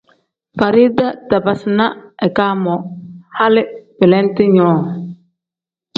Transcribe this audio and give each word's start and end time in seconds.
Farida 0.59 1.05
tabiizi 1.29 1.69
na 1.77 1.85
ika 2.27 2.45
moo 2.63 2.81
hali 3.37 3.61
belente 3.97 4.43
nyoo. 4.55 4.77